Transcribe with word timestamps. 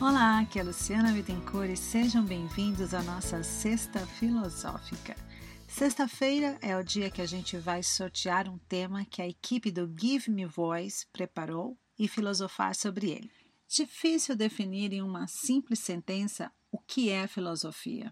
Olá, 0.00 0.40
aqui 0.40 0.58
é 0.58 0.62
a 0.62 0.64
Luciana 0.64 1.12
Bittencourt 1.12 1.68
e 1.68 1.76
sejam 1.76 2.24
bem-vindos 2.24 2.94
à 2.94 3.02
nossa 3.02 3.42
Sexta 3.42 4.06
Filosófica. 4.06 5.14
Sexta-feira 5.68 6.58
é 6.62 6.74
o 6.74 6.82
dia 6.82 7.10
que 7.10 7.20
a 7.20 7.26
gente 7.26 7.58
vai 7.58 7.82
sortear 7.82 8.48
um 8.48 8.56
tema 8.56 9.04
que 9.04 9.20
a 9.20 9.28
equipe 9.28 9.70
do 9.70 9.94
Give 10.00 10.30
Me 10.30 10.46
Voice 10.46 11.06
preparou 11.12 11.78
e 11.98 12.08
filosofar 12.08 12.74
sobre 12.74 13.10
ele. 13.10 13.30
Difícil 13.68 14.34
definir 14.34 14.90
em 14.94 15.02
uma 15.02 15.26
simples 15.26 15.80
sentença 15.80 16.50
o 16.72 16.78
que 16.78 17.10
é 17.10 17.26
filosofia. 17.26 18.10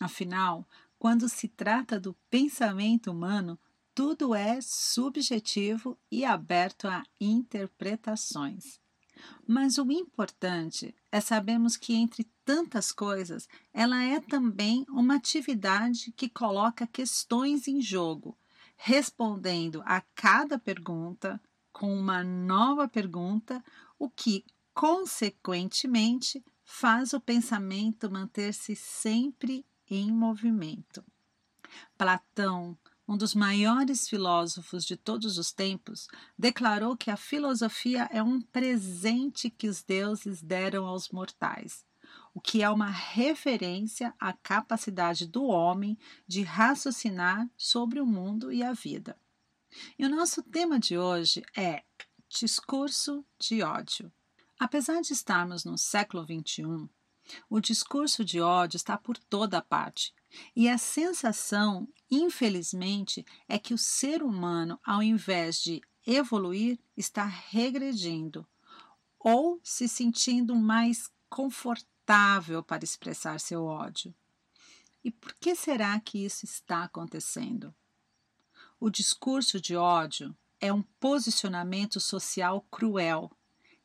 Afinal, 0.00 0.66
quando 0.98 1.28
se 1.28 1.46
trata 1.46 2.00
do 2.00 2.16
pensamento 2.30 3.10
humano, 3.10 3.60
tudo 3.94 4.34
é 4.34 4.60
subjetivo 4.62 5.98
e 6.10 6.24
aberto 6.24 6.88
a 6.88 7.02
interpretações. 7.20 8.80
Mas 9.46 9.78
o 9.78 9.90
importante 9.90 10.94
é 11.10 11.20
sabermos 11.20 11.76
que, 11.76 11.94
entre 11.94 12.24
tantas 12.44 12.92
coisas, 12.92 13.48
ela 13.72 14.02
é 14.02 14.20
também 14.20 14.84
uma 14.88 15.16
atividade 15.16 16.12
que 16.12 16.28
coloca 16.28 16.86
questões 16.86 17.68
em 17.68 17.80
jogo, 17.80 18.36
respondendo 18.76 19.82
a 19.84 20.00
cada 20.14 20.58
pergunta 20.58 21.40
com 21.72 21.96
uma 21.96 22.24
nova 22.24 22.88
pergunta, 22.88 23.64
o 23.98 24.10
que, 24.10 24.44
consequentemente, 24.74 26.44
faz 26.64 27.12
o 27.12 27.20
pensamento 27.20 28.10
manter-se 28.10 28.74
sempre 28.74 29.64
em 29.88 30.12
movimento. 30.12 31.04
Platão, 31.96 32.76
um 33.08 33.16
dos 33.16 33.34
maiores 33.34 34.06
filósofos 34.06 34.84
de 34.84 34.94
todos 34.94 35.38
os 35.38 35.50
tempos, 35.50 36.08
declarou 36.38 36.94
que 36.94 37.10
a 37.10 37.16
filosofia 37.16 38.06
é 38.12 38.22
um 38.22 38.38
presente 38.38 39.48
que 39.48 39.66
os 39.66 39.82
deuses 39.82 40.42
deram 40.42 40.84
aos 40.84 41.08
mortais, 41.08 41.86
o 42.34 42.40
que 42.40 42.62
é 42.62 42.68
uma 42.68 42.90
referência 42.90 44.14
à 44.20 44.34
capacidade 44.34 45.26
do 45.26 45.44
homem 45.44 45.98
de 46.26 46.42
raciocinar 46.42 47.48
sobre 47.56 47.98
o 47.98 48.06
mundo 48.06 48.52
e 48.52 48.62
a 48.62 48.74
vida. 48.74 49.18
E 49.98 50.04
o 50.04 50.10
nosso 50.10 50.42
tema 50.42 50.78
de 50.78 50.98
hoje 50.98 51.42
é 51.56 51.82
discurso 52.28 53.24
de 53.38 53.62
ódio. 53.62 54.12
Apesar 54.58 55.00
de 55.00 55.14
estarmos 55.14 55.64
no 55.64 55.78
século 55.78 56.24
XXI, 56.24 56.86
o 57.48 57.58
discurso 57.58 58.22
de 58.22 58.40
ódio 58.40 58.76
está 58.76 58.98
por 58.98 59.16
toda 59.16 59.62
parte 59.62 60.12
e 60.54 60.68
a 60.68 60.76
sensação, 60.76 61.88
infelizmente, 62.10 63.24
é 63.48 63.58
que 63.58 63.74
o 63.74 63.78
ser 63.78 64.22
humano, 64.22 64.78
ao 64.84 65.02
invés 65.02 65.60
de 65.62 65.80
evoluir, 66.06 66.78
está 66.96 67.24
regredindo 67.24 68.46
ou 69.18 69.60
se 69.62 69.88
sentindo 69.88 70.54
mais 70.54 71.10
confortável 71.28 72.62
para 72.62 72.84
expressar 72.84 73.40
seu 73.40 73.64
ódio. 73.64 74.14
E 75.02 75.10
por 75.10 75.34
que 75.34 75.54
será 75.54 75.98
que 76.00 76.24
isso 76.24 76.44
está 76.44 76.84
acontecendo? 76.84 77.74
O 78.80 78.90
discurso 78.90 79.60
de 79.60 79.76
ódio 79.76 80.36
é 80.60 80.72
um 80.72 80.82
posicionamento 80.82 82.00
social 82.00 82.64
cruel 82.70 83.30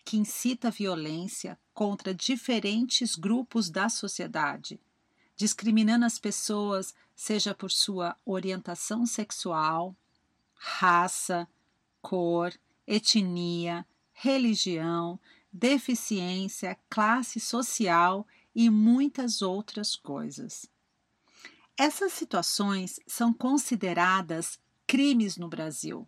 que 0.06 0.18
incita 0.18 0.70
violência 0.70 1.58
contra 1.74 2.14
diferentes 2.14 3.16
grupos 3.16 3.70
da 3.70 3.90
sociedade 3.90 4.80
discriminando 5.44 6.06
as 6.06 6.18
pessoas, 6.18 6.94
seja 7.14 7.54
por 7.54 7.70
sua 7.70 8.16
orientação 8.26 9.06
sexual, 9.06 9.94
raça, 10.54 11.46
cor, 12.02 12.54
etnia, 12.88 13.86
religião, 14.14 15.20
deficiência, 15.52 16.80
classe 16.90 17.42
social 17.42 18.26
e 18.56 18.70
muitas 18.70 19.42
outras 19.42 19.98
coisas. 19.98 20.66
Essas 21.78 22.14
situações 22.14 23.02
são 23.06 23.34
consideradas 23.34 24.58
crimes 24.88 25.36
no 25.36 25.50
Brasil. 25.50 26.08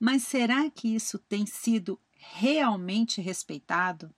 Mas 0.00 0.22
será 0.22 0.70
que 0.70 0.88
isso 0.88 1.18
tem 1.18 1.44
sido 1.44 2.00
realmente 2.12 3.20
respeitado? 3.20 4.10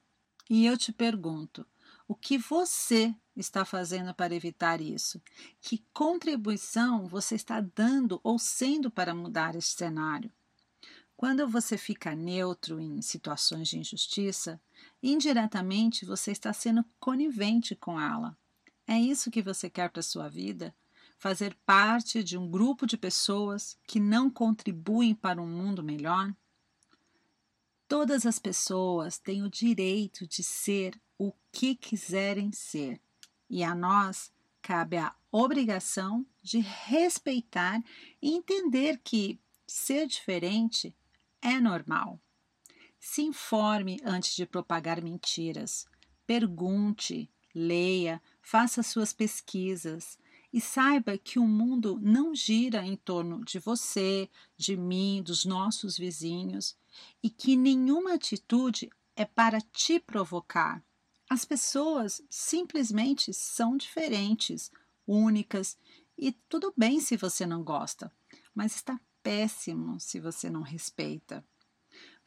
E 0.48 0.64
eu 0.64 0.78
te 0.78 0.92
pergunto: 0.92 1.66
o 2.08 2.14
que 2.14 2.38
você 2.38 3.14
está 3.36 3.64
fazendo 3.64 4.14
para 4.14 4.34
evitar 4.34 4.80
isso? 4.80 5.20
Que 5.60 5.84
contribuição 5.92 7.06
você 7.06 7.34
está 7.34 7.60
dando 7.60 8.20
ou 8.22 8.38
sendo 8.38 8.90
para 8.90 9.14
mudar 9.14 9.56
esse 9.56 9.74
cenário? 9.74 10.30
Quando 11.16 11.48
você 11.48 11.76
fica 11.76 12.14
neutro 12.14 12.78
em 12.78 13.00
situações 13.00 13.68
de 13.68 13.78
injustiça, 13.78 14.60
indiretamente 15.02 16.04
você 16.04 16.30
está 16.30 16.52
sendo 16.52 16.84
conivente 17.00 17.74
com 17.74 18.00
ela. 18.00 18.36
É 18.86 18.98
isso 18.98 19.30
que 19.30 19.42
você 19.42 19.68
quer 19.68 19.90
para 19.90 20.00
a 20.00 20.02
sua 20.02 20.28
vida? 20.28 20.74
Fazer 21.18 21.56
parte 21.64 22.22
de 22.22 22.36
um 22.36 22.48
grupo 22.48 22.86
de 22.86 22.96
pessoas 22.96 23.78
que 23.86 23.98
não 23.98 24.30
contribuem 24.30 25.14
para 25.14 25.40
um 25.40 25.48
mundo 25.48 25.82
melhor? 25.82 26.32
Todas 27.88 28.26
as 28.26 28.38
pessoas 28.38 29.18
têm 29.18 29.42
o 29.42 29.50
direito 29.50 30.26
de 30.26 30.42
ser 30.42 31.00
o 31.18 31.32
que 31.50 31.74
quiserem 31.74 32.52
ser 32.52 33.00
e 33.48 33.62
a 33.62 33.74
nós 33.74 34.32
cabe 34.60 34.96
a 34.96 35.14
obrigação 35.30 36.26
de 36.42 36.58
respeitar 36.58 37.82
e 38.20 38.34
entender 38.34 39.00
que 39.02 39.40
ser 39.66 40.06
diferente 40.06 40.94
é 41.40 41.60
normal. 41.60 42.20
Se 42.98 43.22
informe 43.22 44.00
antes 44.04 44.34
de 44.34 44.46
propagar 44.46 45.02
mentiras. 45.02 45.86
Pergunte, 46.26 47.30
leia, 47.54 48.20
faça 48.42 48.82
suas 48.82 49.12
pesquisas 49.12 50.18
e 50.52 50.60
saiba 50.60 51.18
que 51.18 51.38
o 51.38 51.46
mundo 51.46 52.00
não 52.02 52.34
gira 52.34 52.84
em 52.84 52.96
torno 52.96 53.44
de 53.44 53.58
você, 53.58 54.28
de 54.56 54.76
mim, 54.76 55.22
dos 55.22 55.44
nossos 55.44 55.96
vizinhos 55.96 56.76
e 57.22 57.30
que 57.30 57.56
nenhuma 57.56 58.14
atitude 58.14 58.90
é 59.14 59.24
para 59.24 59.60
te 59.60 60.00
provocar, 60.00 60.82
as 61.28 61.44
pessoas 61.44 62.22
simplesmente 62.30 63.32
são 63.34 63.76
diferentes, 63.76 64.70
únicas, 65.06 65.76
e 66.16 66.32
tudo 66.48 66.72
bem 66.76 67.00
se 67.00 67.16
você 67.16 67.44
não 67.44 67.62
gosta, 67.62 68.10
mas 68.54 68.74
está 68.74 68.98
péssimo 69.22 69.98
se 70.00 70.20
você 70.20 70.48
não 70.48 70.62
respeita. 70.62 71.44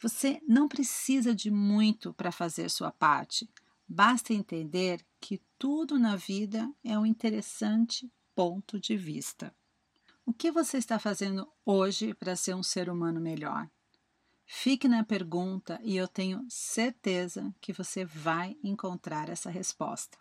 Você 0.01 0.41
não 0.47 0.67
precisa 0.67 1.33
de 1.33 1.49
muito 1.49 2.13
para 2.13 2.31
fazer 2.31 2.69
sua 2.69 2.91
parte. 2.91 3.49
Basta 3.87 4.33
entender 4.33 5.05
que 5.19 5.41
tudo 5.57 5.97
na 5.97 6.15
vida 6.15 6.71
é 6.83 6.97
um 6.97 7.05
interessante 7.05 8.11
ponto 8.35 8.79
de 8.79 8.95
vista. 8.95 9.53
O 10.25 10.33
que 10.33 10.51
você 10.51 10.77
está 10.77 10.99
fazendo 10.99 11.51
hoje 11.65 12.13
para 12.13 12.35
ser 12.35 12.55
um 12.55 12.63
ser 12.63 12.89
humano 12.89 13.19
melhor? 13.19 13.69
Fique 14.51 14.87
na 14.87 15.03
pergunta 15.03 15.79
e 15.83 15.95
eu 15.95 16.07
tenho 16.07 16.43
certeza 16.49 17.53
que 17.61 17.71
você 17.71 18.03
vai 18.03 18.57
encontrar 18.63 19.29
essa 19.29 19.47
resposta. 19.47 20.17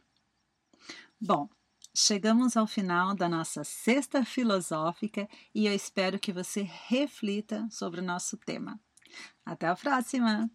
Bom, 1.19 1.49
chegamos 1.97 2.55
ao 2.55 2.67
final 2.67 3.15
da 3.15 3.27
nossa 3.27 3.65
sexta 3.65 4.23
filosófica 4.27 5.27
e 5.55 5.67
eu 5.67 5.75
espero 5.75 6.21
que 6.21 6.31
você 6.31 6.61
reflita 6.61 7.67
sobre 7.71 8.01
o 8.01 8.05
nosso 8.05 8.37
tema. 8.37 8.79
Até 9.47 9.67
a 9.67 9.75
próxima! 9.75 10.49